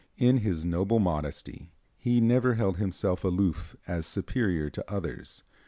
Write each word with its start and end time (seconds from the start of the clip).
In 0.17 0.37
his 0.37 0.65
noble 0.65 0.97
modesty 0.97 1.69
he 1.95 2.19
never 2.19 2.55
held 2.55 2.77
himself 2.77 3.23
aloof 3.23 3.75
as 3.85 4.07
superior 4.07 4.67
to 4.71 4.91
others. 4.91 5.43